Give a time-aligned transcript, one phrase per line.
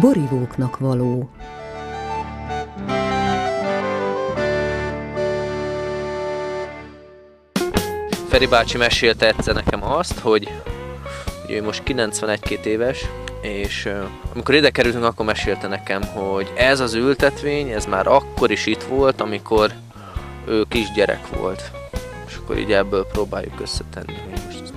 [0.00, 1.30] borivóknak való.
[8.28, 10.48] Feri bácsi mesélte egyszer nekem azt, hogy
[11.48, 13.06] hogy ő most 91-2 éves,
[13.40, 14.04] és uh,
[14.34, 18.82] amikor ide kerültünk, akkor mesélte nekem, hogy ez az ültetvény, ez már akkor is itt
[18.82, 19.72] volt, amikor
[20.46, 21.70] ő kisgyerek volt.
[22.26, 24.72] És akkor így ebből próbáljuk összetenni, hogy most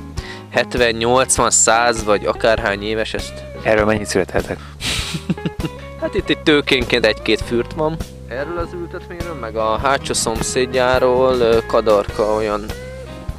[0.49, 3.43] 70, 80, 100 vagy akárhány éves, ezt...
[3.63, 4.59] Erről mennyit születhetek?
[6.01, 7.97] Hát itt, itt tőkénként egy-két fürt van.
[8.27, 12.65] Erről az ültetvényről, meg a hátsó szomszédjáról Kadarka olyan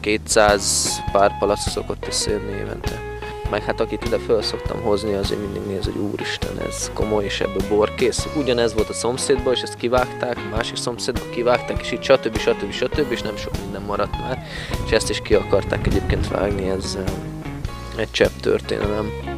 [0.00, 3.12] 200 pár palack szokott összejönni évente
[3.52, 7.40] meg hát akit ide föl szoktam hozni, azért mindig néz, hogy úristen, ez komoly, és
[7.40, 8.28] ebből bor kész.
[8.36, 12.36] Ugyanez volt a szomszédban, és ezt kivágták, másik szomszédban kivágták, és itt stb.
[12.36, 12.72] stb.
[12.72, 13.12] stb.
[13.12, 14.46] és nem sok minden maradt már.
[14.86, 16.98] És ezt is ki akarták egyébként vágni, ez
[17.96, 19.31] egy csepp történelem.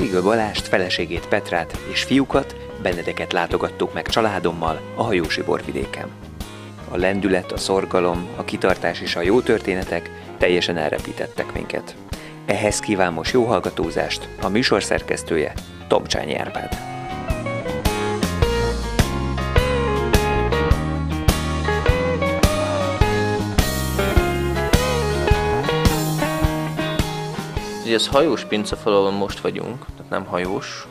[0.00, 6.08] Szigő Balást, feleségét Petrát és fiúkat, Benedeket látogattuk meg családommal a hajósi borvidéken
[6.90, 11.94] a lendület, a szorgalom, a kitartás és a jó történetek teljesen elrepítettek minket.
[12.46, 15.52] Ehhez kíván most jó hallgatózást a műsor szerkesztője
[15.88, 16.89] Tomcsányi Árpád.
[27.90, 30.86] Ugye ez hajós pincefalon most vagyunk, tehát nem hajós,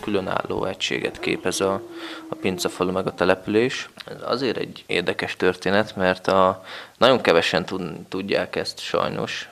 [0.00, 1.82] különálló egységet képez a,
[2.28, 3.88] a pincefalu meg a település.
[4.06, 6.64] Ez azért egy érdekes történet, mert a,
[6.98, 9.48] nagyon kevesen tud, tudják ezt sajnos,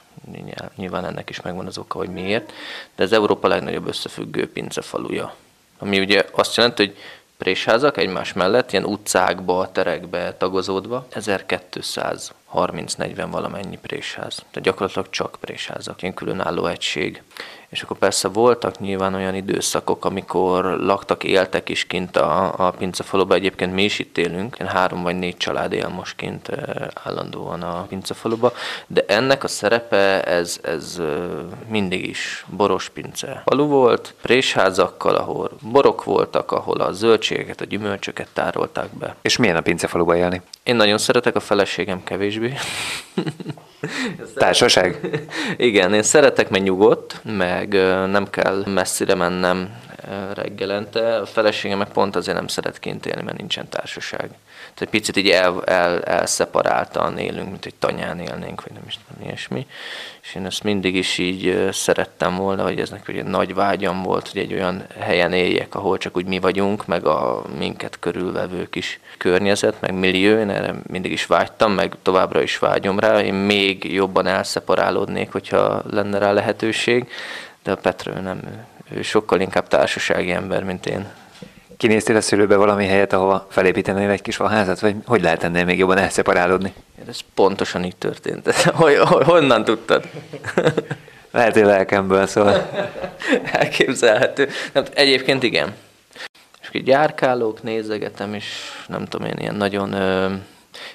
[0.77, 2.53] nyilván ennek is megvan az oka, hogy miért,
[2.97, 5.35] de ez Európa legnagyobb összefüggő pincefaluja.
[5.79, 6.97] Ami ugye azt jelenti, hogy
[7.39, 14.37] présházak egymás mellett, ilyen utcákba, terekbe tagozódva, 1230-40 valamennyi présház.
[14.37, 17.23] Tehát gyakorlatilag csak présházak, ilyen különálló egység.
[17.77, 23.35] És akkor persze voltak nyilván olyan időszakok, amikor laktak, éltek is kint a, a pincefaluba.
[23.35, 26.51] Egyébként mi is itt élünk, három vagy négy család él most kint
[27.05, 28.53] állandóan a pincefaluba.
[28.87, 31.01] De ennek a szerepe, ez, ez
[31.69, 38.29] mindig is boros pince falu volt, présházakkal, ahol borok voltak, ahol a zöldségeket, a gyümölcsöket
[38.33, 39.17] tárolták be.
[39.23, 40.43] És milyen a pincefaluba élni?
[40.63, 42.55] Én nagyon szeretek, a feleségem kevésbé.
[44.35, 45.01] Társaság?
[45.57, 47.69] Igen, én szeretek, mert nyugodt, meg
[48.11, 49.69] nem kell messzire mennem
[50.35, 51.17] reggelente.
[51.17, 54.31] A feleségem meg pont azért nem szeret kint élni, mert nincsen társaság.
[54.75, 58.99] Tehát egy picit így el, el, elszeparáltan élünk, mint egy tanyán élnénk, vagy nem is
[59.09, 59.67] nem ilyesmi.
[60.23, 64.29] És én ezt mindig is így szerettem volna, hogy ez nekem egy nagy vágyam volt,
[64.29, 69.01] hogy egy olyan helyen éljek, ahol csak úgy mi vagyunk, meg a minket körülvevő kis
[69.19, 73.21] környezet, meg millió, én erre mindig is vágytam, meg továbbra is vágyom rá.
[73.21, 77.09] Én még jobban elszeparálódnék, hogyha lenne rá lehetőség,
[77.63, 78.41] de a Petra nem,
[78.91, 81.07] ő sokkal inkább társasági ember, mint én.
[81.77, 85.79] Kinéztél a szülőbe valami helyet, ahova felépítenél egy kis falházat, vagy hogy lehet ennél még
[85.79, 86.73] jobban elszeparálódni?
[87.09, 88.53] Ez pontosan így történt.
[89.25, 90.05] Honnan tudtad?
[91.31, 92.71] Lehet, hogy lelkemből szól.
[93.53, 94.49] Elképzelhető.
[94.73, 95.75] Nem, egyébként igen.
[96.63, 98.45] És így járkálok, nézegetem, és
[98.87, 100.35] nem tudom, én ilyen nagyon ö,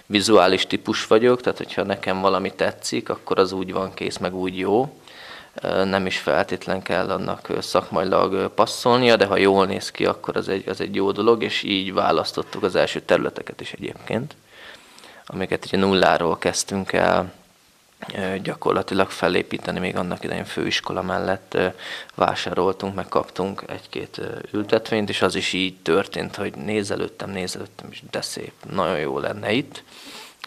[0.05, 4.57] vizuális típus vagyok, tehát hogyha nekem valami tetszik, akkor az úgy van kész, meg úgy
[4.57, 5.00] jó
[5.83, 10.69] nem is feltétlen kell annak szakmailag passzolnia, de ha jól néz ki, akkor az egy,
[10.69, 14.35] az egy jó dolog, és így választottuk az első területeket is egyébként,
[15.25, 17.33] amiket ugye nulláról kezdtünk el
[18.43, 21.57] gyakorlatilag felépíteni, még annak idején főiskola mellett
[22.15, 28.21] vásároltunk, meg kaptunk egy-két ültetvényt, és az is így történt, hogy nézelődtem, nézelődtem, és de
[28.21, 29.83] szép, nagyon jó lenne itt,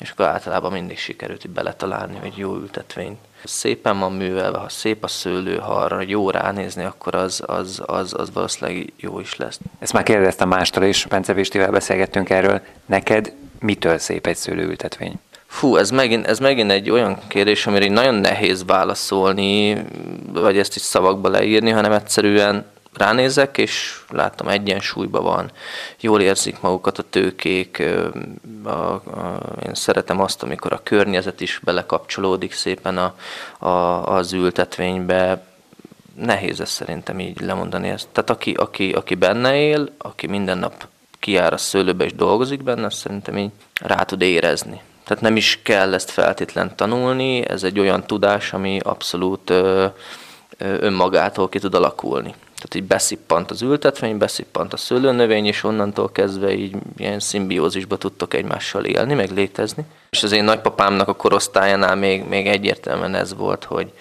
[0.01, 5.09] és akkor általában mindig sikerült beletalálni, hogy jó ültetvényt szépen van művelve, ha szép a
[5.09, 9.59] szőlő, ha arra jó ránézni, akkor az, az, az, az valószínűleg jó is lesz.
[9.79, 12.61] Ezt már kérdeztem mástól is, Bence Pistivel beszélgettünk erről.
[12.87, 15.21] Neked mitől szép egy szőlőültetvény?
[15.47, 19.85] Fú, ez megint, ez megint egy olyan kérdés, amire nagyon nehéz válaszolni,
[20.33, 25.51] vagy ezt is szavakba leírni, hanem egyszerűen ránézek, és láttam egyensúlyban van,
[26.01, 27.83] jól érzik magukat a tőkék,
[28.65, 33.15] a, a, én szeretem azt, amikor a környezet is belekapcsolódik szépen a,
[33.67, 35.43] a, az ültetvénybe,
[36.15, 38.09] nehéz ez szerintem így lemondani ezt.
[38.13, 40.87] Tehát aki, aki, aki benne él, aki minden nap
[41.19, 43.51] kijár a szőlőbe és dolgozik benne, azt szerintem így
[43.81, 44.81] rá tud érezni.
[45.05, 49.87] Tehát nem is kell ezt feltétlen tanulni, ez egy olyan tudás, ami abszolút ö,
[50.59, 52.35] ö, önmagától ki tud alakulni.
[52.65, 58.35] Tehát így beszippant az ültetvény, beszippant a szőlőnövény, és onnantól kezdve így ilyen szimbiózisba tudtok
[58.35, 59.85] egymással élni, meg létezni.
[60.11, 63.93] És az én nagypapámnak a korosztályánál még, még egyértelműen ez volt, hogy,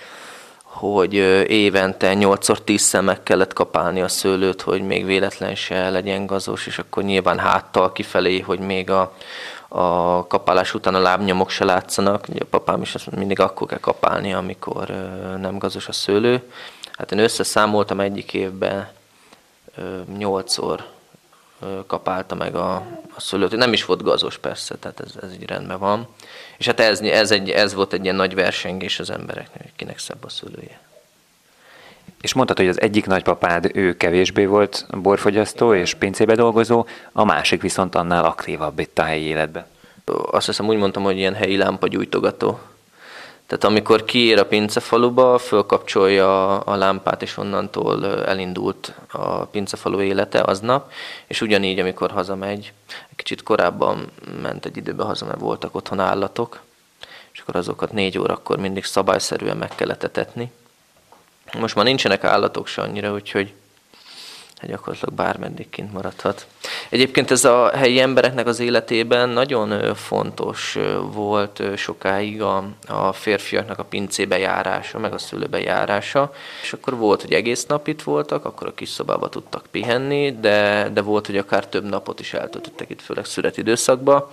[0.63, 1.13] hogy
[1.47, 7.03] évente 8-10 szemek kellett kapálni a szőlőt, hogy még véletlen se legyen gazos, és akkor
[7.03, 9.13] nyilván háttal kifelé, hogy még a,
[9.67, 12.25] a kapálás után a lábnyomok se látszanak.
[12.29, 14.87] Ugye a papám is azt mindig akkor kell kapálni, amikor
[15.41, 16.43] nem gazos a szőlő.
[16.97, 18.89] Hát én összeszámoltam egyik évben
[20.17, 20.85] nyolcszor
[21.87, 22.75] kapálta meg a,
[23.15, 23.55] a szőlőt.
[23.55, 26.07] Nem is volt gazos persze, tehát ez, ez így rendben van.
[26.57, 29.99] És hát ez, ez, egy, ez volt egy ilyen nagy versengés az embereknek, hogy kinek
[29.99, 30.79] szebb a szőlője.
[32.21, 37.61] És mondtad, hogy az egyik nagypapád, ő kevésbé volt borfogyasztó és pincébe dolgozó, a másik
[37.61, 39.65] viszont annál aktívabb itt a helyi életben.
[40.31, 42.59] Azt hiszem úgy mondtam, hogy ilyen helyi lámpagyújtogató.
[43.47, 50.91] Tehát amikor kiér a pincefaluba, fölkapcsolja a lámpát, és onnantól elindult a pincefalu élete aznap,
[51.27, 52.73] és ugyanígy, amikor hazamegy,
[53.09, 54.11] egy kicsit korábban
[54.41, 56.61] ment egy időben haza, mert voltak otthon állatok,
[57.33, 60.51] és akkor azokat négy órakor mindig szabályszerűen meg kellett etetni.
[61.59, 63.53] Most már nincsenek állatok se annyira, úgyhogy
[64.67, 66.47] gyakorlatilag bármeddig kint maradhat.
[66.89, 70.77] Egyébként ez a helyi embereknek az életében nagyon fontos
[71.11, 77.21] volt sokáig a, a férfiaknak a pincébe járása, meg a szülőbe járása, és akkor volt,
[77.21, 81.37] hogy egész nap itt voltak, akkor a kis szobába tudtak pihenni, de, de volt, hogy
[81.37, 84.31] akár több napot is eltöltöttek itt, főleg születidőszakba,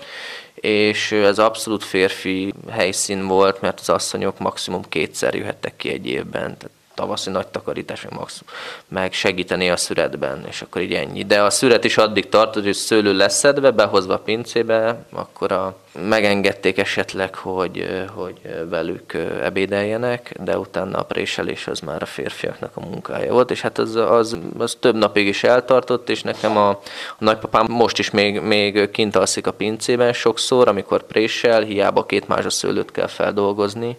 [0.55, 6.56] és ez abszolút férfi helyszín volt, mert az asszonyok maximum kétszer jöhettek ki egy évben,
[6.59, 8.52] tehát tavaszi nagy takarítás, meg, maximum,
[8.88, 11.25] meg segíteni a szüretben, és akkor így ennyi.
[11.25, 15.76] De a szüret is addig tartott, hogy szőlő leszedve, behozva a pincébe, akkor a,
[16.08, 22.81] megengedték esetleg, hogy, hogy velük ebédeljenek, de utána a préselés az már a férfiaknak a
[22.81, 26.81] munkája volt, és hát az, az, az több napig is eltartott, és nekem a, a
[27.19, 32.50] nagypapám most is még, még kint alszik a pincében sokszor, amikor présel, hiába két mázsa
[32.50, 33.96] szőlőt kell feldolgozni,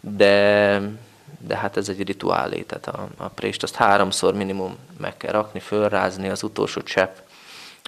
[0.00, 0.80] de
[1.46, 5.60] de hát ez egy rituálé, tehát a, a prést azt háromszor minimum meg kell rakni,
[5.60, 7.16] fölrázni az utolsó csepp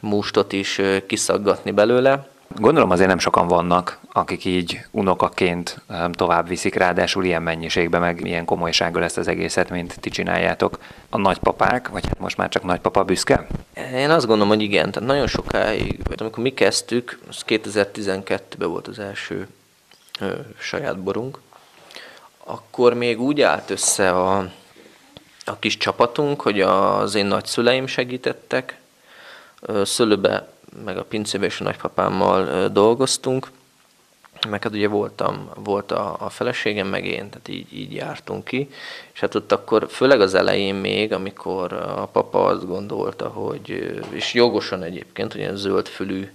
[0.02, 2.28] mustot is kiszaggatni belőle.
[2.54, 5.80] Gondolom azért nem sokan vannak, akik így unokaként
[6.12, 10.78] tovább viszik, ráadásul ilyen mennyiségben, meg ilyen komolysággal ezt az egészet, mint ti csináljátok.
[11.10, 13.46] A nagypapák, vagy hát most már csak nagypapa büszke?
[13.94, 14.90] Én azt gondolom, hogy igen.
[14.90, 19.48] Tehát nagyon sokáig, amikor mi kezdtük, az 2012-ben volt az első
[20.20, 21.38] ö, saját borunk,
[22.46, 24.50] akkor még úgy állt össze a,
[25.44, 28.80] a kis csapatunk, hogy az én nagyszüleim segítettek,
[29.84, 30.48] szülőbe,
[30.84, 33.50] meg a pincébe és a nagypapámmal dolgoztunk,
[34.48, 38.68] meg hát ugye voltam, volt a, a feleségem, meg én, tehát így, így jártunk ki,
[39.12, 44.34] és hát ott akkor, főleg az elején még, amikor a papa azt gondolta, hogy, és
[44.34, 46.28] jogosan egyébként, hogy ilyen zöldfülű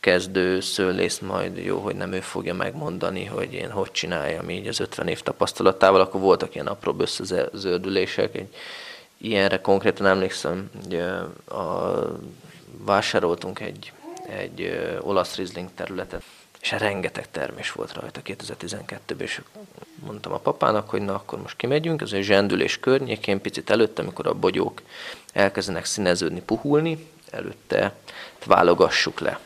[0.00, 4.80] kezdő szőlész majd jó, hogy nem ő fogja megmondani, hogy én hogy csináljam így az
[4.80, 8.34] 50 év tapasztalatával, akkor voltak ilyen apró összezöldülések.
[8.34, 8.54] Egy,
[9.16, 10.94] ilyenre konkrétan emlékszem, hogy
[11.56, 11.94] a,
[12.84, 13.92] vásároltunk egy,
[14.28, 16.22] egy olasz rizling területet,
[16.60, 19.40] és rengeteg termés volt rajta 2012-ben, és
[20.04, 24.26] mondtam a papának, hogy na akkor most kimegyünk, ez egy zsendülés környékén, picit előtte, amikor
[24.26, 24.82] a bogyók
[25.32, 27.94] elkezdenek színeződni, puhulni, előtte
[28.44, 29.40] válogassuk le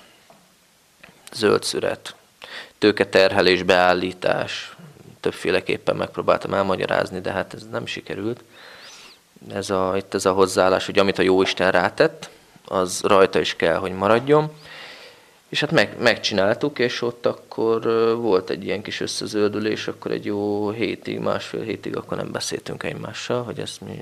[1.34, 2.14] zöld szüret,
[2.78, 4.76] tőketerhelés, beállítás,
[5.20, 8.40] többféleképpen megpróbáltam elmagyarázni, de hát ez nem sikerült.
[9.54, 12.30] Ez a, itt ez a hozzáállás, hogy amit a Jóisten rátett,
[12.64, 14.52] az rajta is kell, hogy maradjon.
[15.48, 17.82] És hát meg, megcsináltuk, és ott akkor
[18.16, 23.42] volt egy ilyen kis összezöldülés, akkor egy jó hétig, másfél hétig akkor nem beszéltünk egymással,
[23.42, 24.00] hogy ezt mi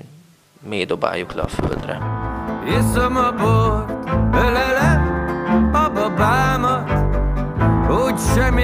[0.69, 1.99] mély dobáljuk le a földre.
[2.67, 5.23] Iszom a bort, ölelem
[5.73, 6.72] a babámat,
[8.13, 8.59] úgy sem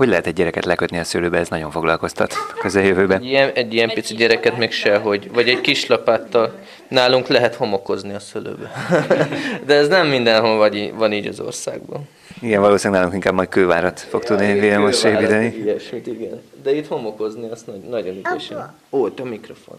[0.00, 3.20] Hogy lehet egy gyereket lekötni a szőlőbe, ez nagyon foglalkoztat a közeljövőben.
[3.20, 6.58] Egy ilyen, egy ilyen pici gyereket még sehogy, vagy egy kis lapáttal.
[6.88, 8.70] Nálunk lehet homokozni a szőlőbe.
[9.66, 12.08] De ez nem mindenhol vagy, van így az országban.
[12.40, 15.46] Igen, valószínűleg nálunk inkább majd kővárat fog tudni Vilmos építeni.
[15.46, 16.42] Ilyesmit, igen.
[16.62, 18.74] De itt homokozni, azt nagy, nagyon ügyesen.
[18.90, 19.78] Ó, itt a mikrofon.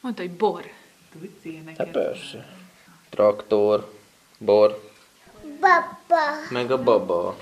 [0.00, 0.62] Mondta, hogy bor.
[1.12, 1.76] Tudsz ilyeneket?
[1.76, 2.46] Hát persze.
[3.10, 3.90] Traktor,
[4.38, 4.80] bor,
[5.60, 6.22] Baba.
[6.50, 7.36] meg a baba.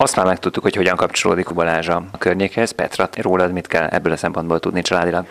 [0.00, 2.70] Azt már megtudtuk, hogy hogyan kapcsolódik Balázs a környékhez.
[2.70, 5.26] Petra, rólad mit kell ebből a szempontból tudni családilag?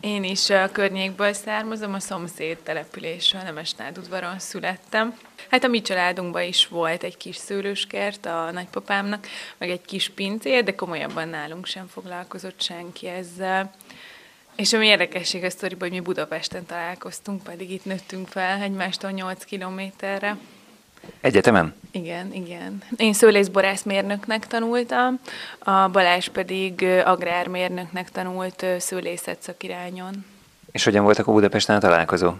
[0.00, 5.18] Én is a környékből származom, a szomszéd településről, Nemesnád udvaron születtem.
[5.50, 9.26] Hát a mi családunkban is volt egy kis szőlőskert a nagypapámnak,
[9.58, 13.74] meg egy kis pincér, de komolyabban nálunk sem foglalkozott senki ezzel.
[14.56, 19.44] És ami érdekesség a sztoriban, hogy mi Budapesten találkoztunk, pedig itt nőttünk fel egymástól 8
[19.44, 20.36] kilométerre.
[21.20, 21.74] Egyetemen?
[21.90, 22.82] Igen, igen.
[22.96, 25.20] Én szőlészborászmérnöknek tanultam,
[25.58, 30.26] a Balázs pedig agrármérnöknek tanult szőlészet szakirányon.
[30.72, 32.32] És hogyan voltak a Budapesten a találkozó?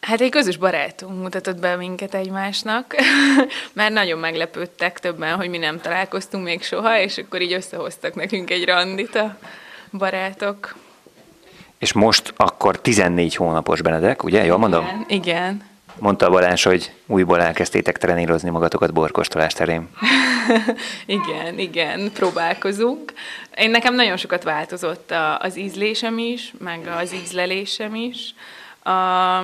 [0.00, 2.94] Hát egy közös barátunk mutatott be minket egymásnak,
[3.72, 8.50] mert nagyon meglepődtek többen, hogy mi nem találkoztunk még soha, és akkor így összehoztak nekünk
[8.50, 9.36] egy randit a
[9.92, 10.76] barátok.
[11.78, 14.44] És most akkor 14 hónapos Benedek, ugye?
[14.44, 14.84] Jól mondom?
[14.84, 15.70] Igen, igen.
[15.98, 19.88] Mondta Balázs, hogy újból elkezdtétek trenírozni magatokat borkostolás terén.
[21.06, 23.12] igen, igen, próbálkozunk.
[23.56, 28.34] Én nekem nagyon sokat változott a, az ízlésem is, meg az ízlelésem is.
[28.84, 29.42] A,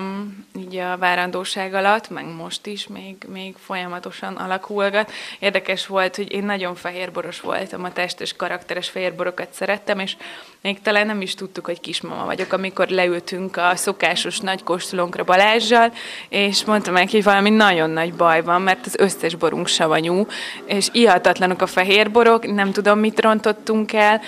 [0.58, 5.12] így a várandóság alatt, meg most is még, még folyamatosan alakulgat.
[5.38, 10.16] Érdekes volt, hogy én nagyon fehérboros voltam, a testes, karakteres fehérborokat szerettem, és
[10.60, 15.92] még talán nem is tudtuk, hogy kismama vagyok, amikor leültünk a szokásos nagy kóstolónkra Balázsjal,
[16.28, 20.26] és mondtam neki, hogy valami nagyon nagy baj van, mert az összes borunk savanyú,
[20.66, 24.20] és ihatatlanok a fehérborok, nem tudom, mit rontottunk el,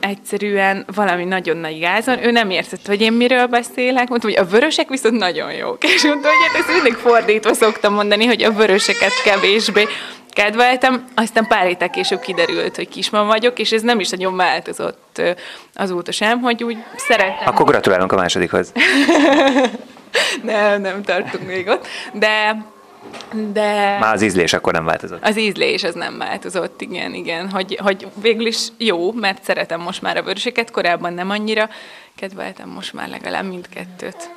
[0.00, 2.24] egyszerűen valami nagyon nagy gázon.
[2.24, 4.08] Ő nem értette, hogy én miről beszélek.
[4.08, 5.84] Mondta, hogy a vörösek viszont nagyon jók.
[5.84, 9.86] És mondta, hogy hát ezt mindig fordítva szoktam mondani, hogy a vöröseket kevésbé
[10.30, 11.04] kedveltem.
[11.14, 15.22] Aztán pár héttel később kiderült, hogy kismama vagyok, és ez nem is nagyon változott
[15.74, 17.46] azóta sem, hogy úgy szeretem.
[17.46, 18.72] Akkor gratulálunk a másodikhoz.
[20.42, 21.86] Nem, nem tartunk még ott.
[22.12, 22.64] De,
[23.52, 23.98] de...
[24.00, 25.24] Már az ízlés akkor nem változott.
[25.24, 27.50] Az ízlés az nem változott, igen, igen.
[27.50, 31.68] Hogy, hogy végül is jó, mert szeretem most már a vöröseket, korábban nem annyira,
[32.14, 34.30] kedveltem most már legalább mindkettőt.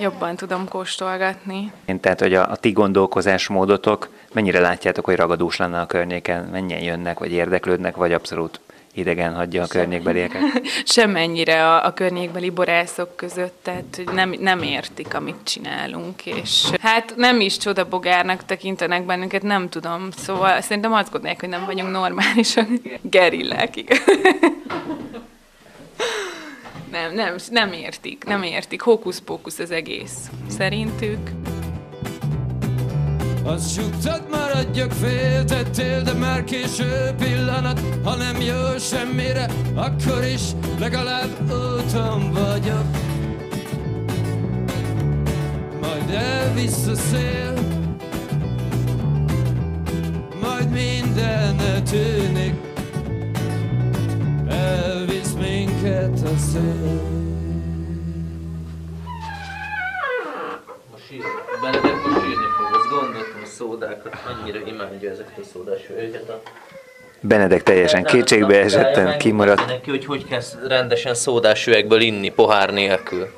[0.00, 1.72] Jobban tudom kóstolgatni.
[1.84, 6.82] Én tehát, hogy a, a ti gondolkozásmódotok, mennyire látjátok, hogy ragadós lenne a környéken, mennyien
[6.82, 8.60] jönnek, vagy érdeklődnek, vagy abszolút
[8.94, 10.42] idegen hagyja a környékbelieket?
[10.84, 17.14] Semennyire a, a környékbeli borászok között, tehát hogy nem, nem értik, amit csinálunk, és hát
[17.16, 22.68] nem is csodabogárnak tekintenek bennünket, nem tudom, szóval szerintem azt gondolják, hogy nem vagyunk normálisak.
[23.00, 23.98] Gerillák, igen.
[26.90, 28.80] Nem, nem, nem értik, nem értik.
[28.80, 31.30] Hókusz-pókusz az egész, szerintük.
[33.44, 37.80] Azt csuktad, maradjak, féltettél, de már késő pillanat
[38.44, 40.42] Ha nem jó semmire, akkor is
[40.78, 42.84] legalább úton vagyok.
[45.80, 47.54] Majd elvisz a szél
[50.40, 52.54] Majd minden tűnik.
[54.48, 57.02] Elvisz minket a szél.
[60.90, 61.22] Most sír,
[61.60, 66.28] Benedek most sírni fog, azt gondoltam a szódákat, annyira imádja ezeket a szódás őket.
[66.28, 66.42] A...
[67.26, 69.66] Benedek teljesen Nem kétségbe esetten kimaradt.
[69.66, 73.28] Neki, hogy hogy kell rendesen szódás üvegből inni, pohár nélkül.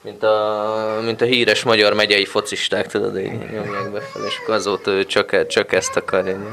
[0.00, 4.90] Mint a, mint a híres magyar megyei focisták, tudod, így nyomják befelé, és akkor azóta
[4.90, 6.48] ő csak, csak ezt akar inni.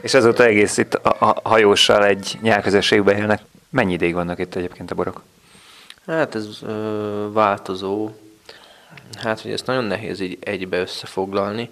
[0.00, 3.40] És azóta egész itt a, a hajóssal egy nyelközösségben élnek.
[3.70, 5.22] Mennyi ideig vannak itt egyébként a borok?
[6.06, 8.10] Hát ez ö, változó.
[9.22, 11.68] Hát, hogy ezt nagyon nehéz így egybe összefoglalni,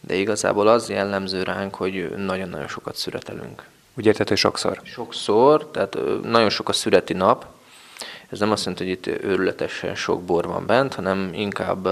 [0.00, 3.62] de igazából az jellemző ránk, hogy nagyon-nagyon sokat szüretelünk.
[3.94, 4.80] Úgy érted, hogy sokszor?
[4.84, 7.46] Sokszor, tehát nagyon sok a szüreti nap.
[8.30, 11.88] Ez nem azt jelenti, hogy itt őrületesen sok bor van bent, hanem inkább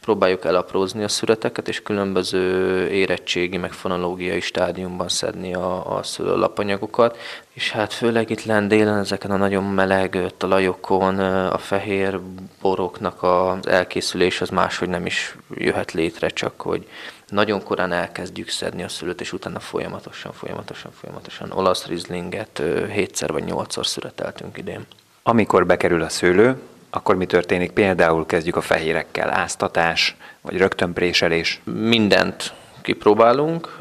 [0.00, 7.18] próbáljuk elaprózni a szüreteket, és különböző érettségi, meg fonológiai stádiumban szedni a, a szőlőlapanyagokat.
[7.52, 12.20] És hát főleg itt lent délen, ezeken a nagyon meleg talajokon a fehér
[12.60, 16.88] boroknak az elkészülés az máshogy nem is jöhet létre, csak hogy
[17.28, 23.32] nagyon korán elkezdjük szedni a szülőt, és utána folyamatosan, folyamatosan, folyamatosan olasz rizlinget ö, hétszer
[23.32, 24.86] vagy nyolcszor szüreteltünk idén.
[25.22, 27.70] Amikor bekerül a szőlő, akkor mi történik?
[27.70, 31.60] Például kezdjük a fehérekkel, áztatás, vagy rögtön préselés.
[31.64, 32.52] Mindent
[32.82, 33.78] kipróbálunk.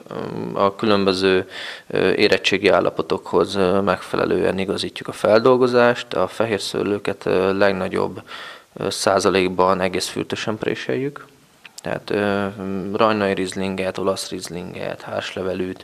[0.53, 1.49] A különböző
[2.15, 6.13] érettségi állapotokhoz megfelelően igazítjuk a feldolgozást.
[6.13, 7.23] A fehér szőlőket
[7.57, 8.21] legnagyobb
[8.87, 11.25] százalékban egész fürtösen préseljük.
[11.85, 12.13] Tehát
[12.93, 15.83] rajnai rizlinget, olasz rizlinget, hárslevelűt,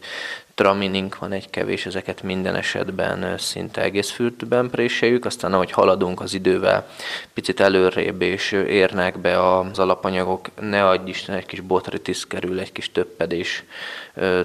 [0.55, 6.33] traminink van egy kevés, ezeket minden esetben szinte egész fürtben préseljük, aztán ahogy haladunk az
[6.33, 6.87] idővel,
[7.33, 12.71] picit előrébb és érnek be az alapanyagok, ne adj Isten, egy kis botritis kerül, egy
[12.71, 13.63] kis töppedés,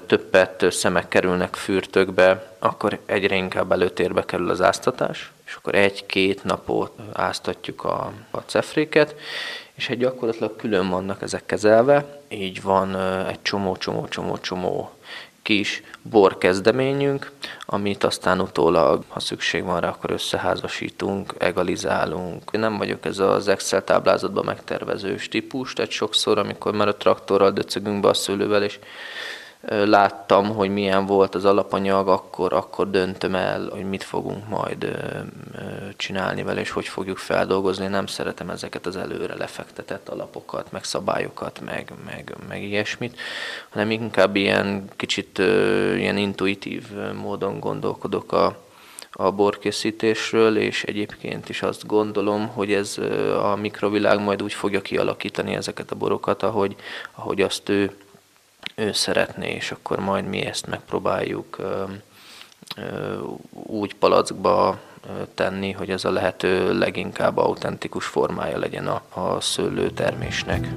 [0.05, 6.91] többet szemek kerülnek fürtökbe, akkor egyre inkább előtérbe kerül az áztatás, és akkor egy-két napot
[7.13, 9.15] áztatjuk a, a cefréket,
[9.77, 12.95] és egy gyakorlatilag külön vannak ezek kezelve, így van
[13.27, 14.91] egy csomó-csomó-csomó-csomó
[15.41, 17.31] kis bor kezdeményünk,
[17.65, 22.49] amit aztán utólag, ha szükség van rá, akkor összeházasítunk, egalizálunk.
[22.51, 27.51] Én nem vagyok ez az Excel táblázatban megtervezős típus, tehát sokszor, amikor már a traktorral
[27.51, 28.79] döcögünk be a szőlővel, és
[29.61, 34.97] láttam, hogy milyen volt az alapanyag, akkor, akkor döntöm el, hogy mit fogunk majd
[35.95, 37.87] csinálni vele, és hogy fogjuk feldolgozni.
[37.87, 43.19] Nem szeretem ezeket az előre lefektetett alapokat, meg szabályokat, meg, meg, meg ilyesmit,
[43.69, 45.37] hanem inkább ilyen kicsit
[45.95, 46.83] ilyen intuitív
[47.21, 48.57] módon gondolkodok a,
[49.11, 52.97] a borkészítésről, és egyébként is azt gondolom, hogy ez
[53.41, 56.75] a mikrovilág majd úgy fogja kialakítani ezeket a borokat, ahogy,
[57.15, 57.95] ahogy azt ő
[58.79, 61.57] ő szeretné, és akkor majd mi ezt megpróbáljuk
[63.51, 64.79] úgy palackba
[65.33, 70.67] tenni, hogy ez a lehető leginkább autentikus formája legyen a, a szőlőtermésnek.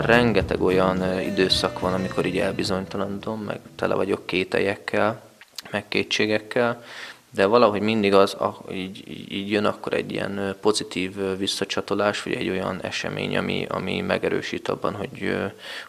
[0.00, 5.22] Bár rengeteg olyan időszak van, amikor így elbizonytalanodom, meg tele vagyok kételyekkel,
[5.70, 6.84] meg kétségekkel,
[7.30, 8.36] de valahogy mindig az,
[8.72, 14.68] így, így jön akkor egy ilyen pozitív visszacsatolás, vagy egy olyan esemény, ami, ami megerősít
[14.68, 15.36] abban, hogy,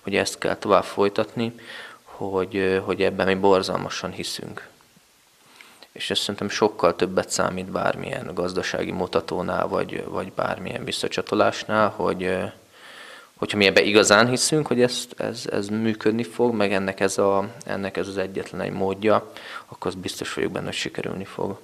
[0.02, 1.54] hogy ezt kell tovább folytatni,
[2.04, 4.68] hogy, hogy ebben mi borzalmasan hiszünk.
[5.92, 12.52] És ez szerintem sokkal többet számít bármilyen gazdasági mutatónál, vagy, vagy bármilyen visszacsatolásnál, hogy,
[13.42, 17.48] hogyha mi ebbe igazán hiszünk, hogy ez, ez, ez működni fog, meg ennek ez, a,
[17.66, 19.32] ennek ez az egyetlen egy módja,
[19.68, 21.60] akkor az biztos vagyok benne, hogy sikerülni fog.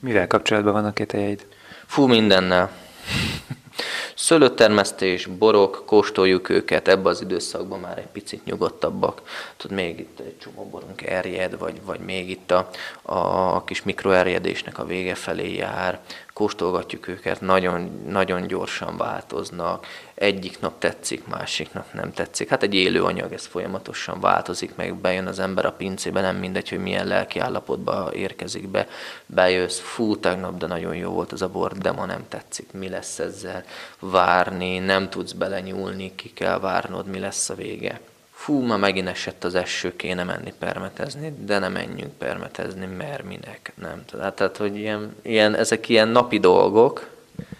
[0.00, 1.46] Mivel kapcsolatban vannak kételjeid?
[1.86, 2.70] Fú, mindennel.
[4.14, 9.22] Szőlőtermesztés, borok, kóstoljuk őket, ebbe az időszakban már egy picit nyugodtabbak.
[9.56, 12.70] Tudod, még itt egy csomó borunk erjed, vagy, vagy még itt a,
[13.02, 16.00] a kis mikroerjedésnek a vége felé jár,
[16.40, 22.48] kóstolgatjuk őket, nagyon, nagyon gyorsan változnak, egyik nap tetszik, másik nap nem tetszik.
[22.48, 26.68] Hát egy élő anyag, ez folyamatosan változik, meg bejön az ember a pincébe, nem mindegy,
[26.68, 28.88] hogy milyen lelki állapotba érkezik be,
[29.26, 32.88] bejössz, fú, tegnap, de nagyon jó volt az a bor, de ma nem tetszik, mi
[32.88, 33.64] lesz ezzel,
[33.98, 38.00] várni, nem tudsz belenyúlni, ki kell várnod, mi lesz a vége
[38.40, 43.72] fú, ma megint esett az eső, kéne menni permetezni, de nem menjünk permetezni, mert minek,
[43.74, 44.34] nem tudom.
[44.34, 47.08] Tehát, hogy ilyen, ilyen, ezek ilyen napi dolgok.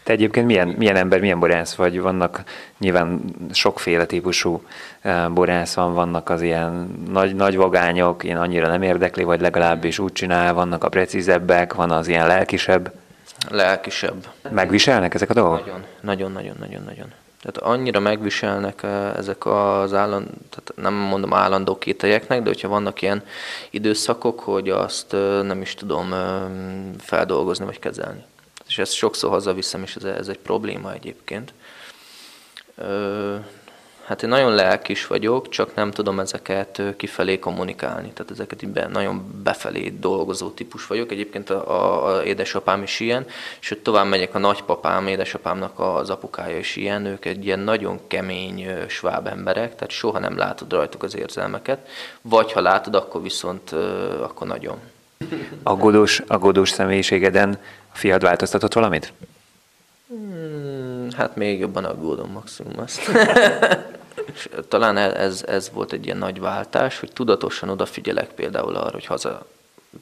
[0.03, 2.01] Te egyébként milyen, milyen ember, milyen borász vagy?
[2.01, 2.43] Vannak
[2.79, 3.21] nyilván
[3.53, 4.63] sokféle típusú
[5.01, 9.99] eh, borász van, vannak az ilyen nagy, nagy vagányok, én annyira nem érdekli, vagy legalábbis
[9.99, 12.93] úgy csinál, vannak a precízebbek, van az ilyen lelkisebb.
[13.49, 14.27] Lelkisebb.
[14.51, 15.67] Megviselnek ezek a dolgok?
[15.67, 17.13] Nagyon, nagyon, nagyon, nagyon, nagyon.
[17.41, 23.03] Tehát annyira megviselnek eh, ezek az állandó, tehát nem mondom állandó kételyeknek, de hogyha vannak
[23.03, 23.25] ilyen
[23.71, 26.43] időszakok, hogy azt eh, nem is tudom eh,
[26.99, 28.25] feldolgozni vagy kezelni.
[28.67, 31.53] És ezt sokszor hazaviszem, és ez, ez egy probléma egyébként.
[34.11, 38.11] Hát én nagyon lelkis vagyok, csak nem tudom ezeket kifelé kommunikálni.
[38.13, 41.13] Tehát ezeket be, nagyon befelé dolgozó típus vagyok.
[41.13, 43.27] Egyébként a, a, a édesapám is ilyen,
[43.61, 47.07] és ott tovább megyek a nagypapám, édesapámnak az apukája is ilyen.
[47.07, 51.89] Ők egy ilyen nagyon kemény sváb emberek, tehát soha nem látod rajtuk az érzelmeket.
[52.21, 53.73] Vagy ha látod, akkor viszont
[54.23, 54.79] akkor nagyon.
[55.63, 57.59] Aggódós, aggódós személyiségeden
[57.93, 59.13] a fiad változtatott valamit?
[60.09, 63.01] Hmm, hát még jobban aggódom maximum azt.
[64.35, 69.07] És talán ez, ez volt egy ilyen nagy váltás, hogy tudatosan odafigyelek például arra, hogy
[69.07, 69.47] haza,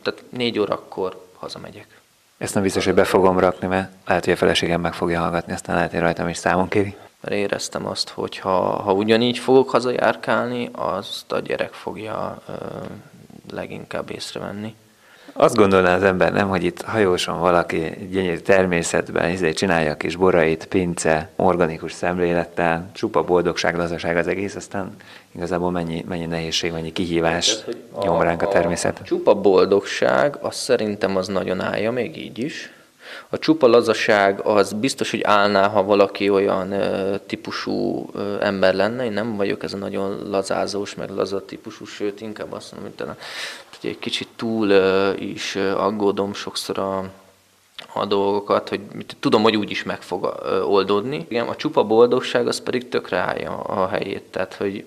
[0.03, 2.01] tehát négy órakor hazamegyek.
[2.39, 5.53] Ezt nem biztos, hogy be fogom rakni, mert lehet, hogy a feleségem meg fogja hallgatni,
[5.53, 6.97] aztán lehet, hogy rajtam is számon kéri.
[7.21, 12.53] Mert éreztem azt, hogy ha, ha ugyanígy fogok hazajárkálni, azt a gyerek fogja ö,
[13.51, 14.75] leginkább észrevenni.
[15.33, 20.17] Azt gondolná az ember, nem, hogy itt hajóson valaki gyönyörű természetben izé csinálja a kis
[20.17, 24.97] borait, pince, organikus szemlélettel, csupa boldogság, lazaság az egész, aztán
[25.35, 27.57] igazából mennyi, mennyi nehézség, mennyi kihívás
[28.03, 28.99] nyom ránk a természet.
[29.03, 32.73] A csupa boldogság, az szerintem az nagyon állja, még így is.
[33.29, 39.05] A csupa lazaság az biztos, hogy állná, ha valaki olyan ö, típusú ö, ember lenne.
[39.05, 43.17] Én nem vagyok ez a nagyon lazázós, meg laza típusú, sőt, inkább azt mondom, hogy
[43.81, 47.11] hogy egy kicsit túl ö, is aggódom sokszor a,
[47.93, 48.81] a dolgokat, hogy
[49.21, 51.27] tudom, hogy úgy is meg fog oldódni.
[51.29, 54.85] Igen, a csupa boldogság az pedig tökre állja a helyét, tehát hogy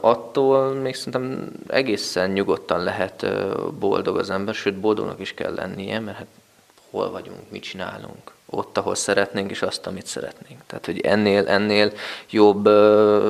[0.00, 3.26] attól még szerintem egészen nyugodtan lehet
[3.78, 6.26] boldog az ember, sőt boldognak is kell lennie, mert hát
[6.92, 10.60] hol vagyunk, mit csinálunk, ott, ahol szeretnénk, és azt, amit szeretnénk.
[10.66, 11.92] Tehát, hogy ennél, ennél
[12.30, 12.66] jobb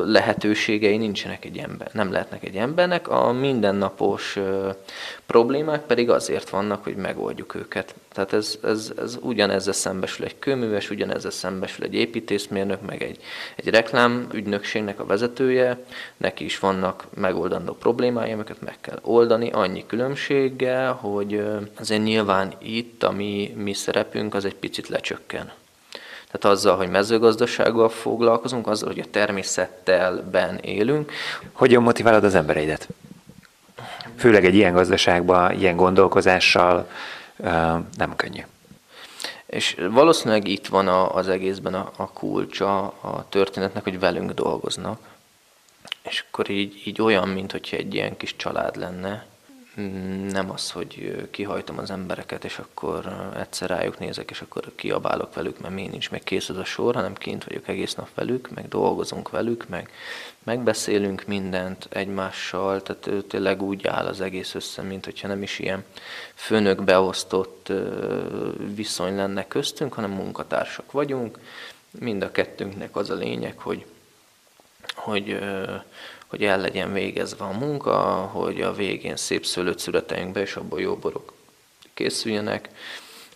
[0.07, 4.39] lehetőségei nincsenek egy ember, nem lehetnek egy embernek, a mindennapos
[5.27, 7.95] problémák pedig azért vannak, hogy megoldjuk őket.
[8.13, 13.19] Tehát ez, ez, ez ugyanezzel szembesül egy kőműves, ugyanezzel szembesül egy építészmérnök, meg egy,
[13.57, 15.85] egy reklám ügynökségnek a vezetője,
[16.17, 21.45] neki is vannak megoldandó problémái, amiket meg kell oldani, annyi különbséggel, hogy
[21.79, 25.53] azért nyilván itt a mi, mi szerepünk az egy picit lecsökken.
[26.31, 31.13] Tehát azzal, hogy mezőgazdasággal foglalkozunk, azzal, hogy a természettelben élünk.
[31.53, 32.89] Hogyan motiválod az embereidet?
[34.17, 36.89] Főleg egy ilyen gazdaságban, ilyen gondolkozással,
[37.97, 38.41] nem könnyű.
[39.47, 44.99] És valószínűleg itt van a, az egészben a, a kulcsa a történetnek, hogy velünk dolgoznak.
[46.03, 49.27] És akkor így, így olyan, mint hogyha egy ilyen kis család lenne,
[50.31, 55.61] nem az, hogy kihajtom az embereket, és akkor egyszer rájuk nézek, és akkor kiabálok velük,
[55.61, 58.69] mert még nincs meg kész az a sor, hanem kint vagyok egész nap velük, meg
[58.69, 59.91] dolgozunk velük, meg
[60.43, 65.85] megbeszélünk mindent egymással, tehát tényleg úgy áll az egész össze, mint hogyha nem is ilyen
[66.35, 67.73] főnök beosztott
[68.75, 71.39] viszony lenne köztünk, hanem munkatársak vagyunk.
[71.91, 73.87] Mind a kettőnknek az a lényeg, hogy,
[74.95, 75.39] hogy
[76.33, 78.01] hogy el legyen végezve a munka,
[78.33, 81.33] hogy a végén szép szőlőt születeljünk be, és abból jó borok
[81.95, 82.69] készüljenek.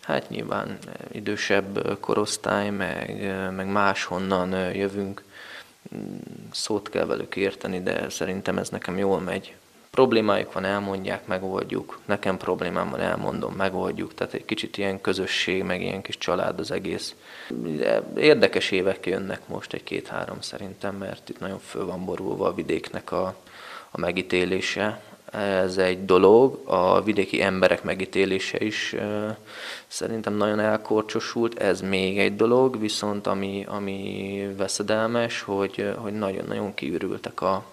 [0.01, 0.77] Hát nyilván
[1.11, 5.23] idősebb korosztály, meg, meg máshonnan jövünk,
[6.51, 9.55] szót kell velük érteni, de szerintem ez nekem jól megy
[9.89, 11.99] problémájuk van, elmondják, megoldjuk.
[12.05, 14.13] Nekem problémám van, elmondom, megoldjuk.
[14.13, 17.15] Tehát egy kicsit ilyen közösség, meg ilyen kis család az egész.
[18.17, 23.35] Érdekes évek jönnek most, egy-két-három szerintem, mert itt nagyon föl van borulva a vidéknek a,
[23.91, 25.01] a megítélése.
[25.31, 28.95] Ez egy dolog, a vidéki emberek megítélése is
[29.87, 37.41] szerintem nagyon elkorcsosult, ez még egy dolog, viszont ami, ami veszedelmes, hogy, hogy nagyon-nagyon kiürültek
[37.41, 37.63] a,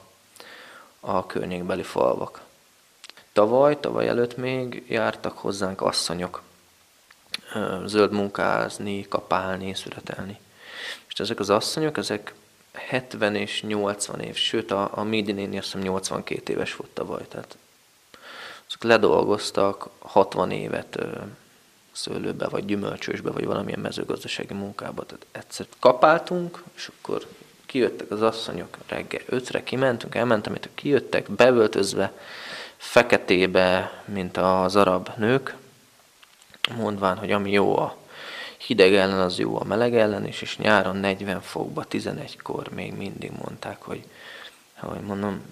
[1.04, 2.40] a környékbeli falvak.
[3.32, 6.42] Tavaly, tavaly előtt még jártak hozzánk asszonyok
[7.84, 10.38] zöld munkázni, kapálni, születelni.
[11.08, 12.34] És ezek az asszonyok, ezek
[12.72, 17.26] 70 és 80 év, sőt a, a Midi néni azt hiszem 82 éves volt tavaly,
[17.28, 17.56] tehát
[18.66, 20.98] azok ledolgoztak 60 évet
[21.92, 25.06] szőlőbe, vagy gyümölcsösbe, vagy valamilyen mezőgazdasági munkába.
[25.06, 27.26] Tehát egyszer kapáltunk, és akkor
[27.66, 32.12] kijöttek az asszonyok reggel ötre, kimentünk, elmentem, itt kijöttek, bevöltözve,
[32.76, 35.54] feketébe, mint az arab nők,
[36.76, 37.96] mondván, hogy ami jó a
[38.58, 43.30] hideg ellen, az jó a meleg ellen is, és nyáron 40 fokba, 11-kor még mindig
[43.42, 44.04] mondták, hogy,
[44.74, 45.42] hogy mondom,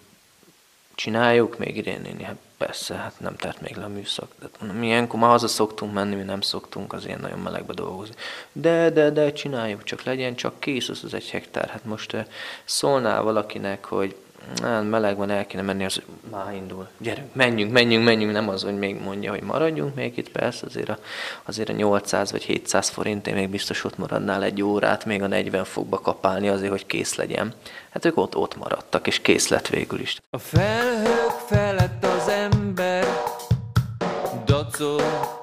[1.03, 4.33] csináljuk még idén néni, hát persze, hát nem tart még le a műszak.
[4.41, 8.15] De mondom, ilyenkor már haza szoktunk menni, mi nem szoktunk az ilyen nagyon melegbe dolgozni.
[8.53, 11.69] De, de, de, csináljuk, csak legyen csak kész az, az egy hektár.
[11.69, 12.25] Hát most eh,
[12.65, 14.17] szólnál valakinek, hogy
[14.63, 16.01] hát meleg van, el kéne menni, az
[16.31, 16.89] már indul.
[16.99, 20.89] Gyerünk, menjünk, menjünk, menjünk, nem az, hogy még mondja, hogy maradjunk még itt, persze azért
[20.89, 20.99] a,
[21.43, 25.65] azért a 800 vagy 700 forintért még biztos ott maradnál egy órát, még a 40
[25.65, 27.53] fokba kapálni azért, hogy kész legyen.
[27.91, 30.17] Hát ők ott, ott maradtak, és kész lett végül is.
[30.31, 33.07] A felhők felett az ember
[34.45, 35.42] dacol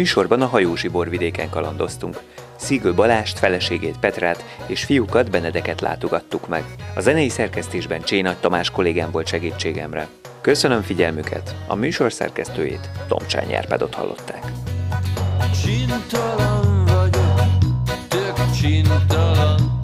[0.00, 2.22] műsorban a hajós borvidéken kalandoztunk.
[2.56, 6.64] Szigő Balást, feleségét Petrát és fiúkat Benedeket látogattuk meg.
[6.94, 10.08] A zenei szerkesztésben Csénagy Tamás kollégám volt segítségemre.
[10.40, 14.44] Köszönöm figyelmüket, a műsor szerkesztőjét Tomcsány Árpádot hallották.
[15.64, 17.58] Csintalan vagyok,
[18.08, 19.79] tök csintalan.